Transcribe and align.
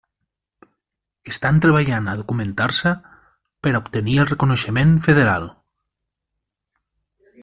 Estan 1.31 1.59
treballant 1.65 2.07
a 2.13 2.15
documentar-se 2.21 2.93
per 3.67 3.73
a 3.75 3.81
obtenir 3.83 4.17
el 4.23 4.29
reconeixement 4.33 4.97
federal. 5.09 5.49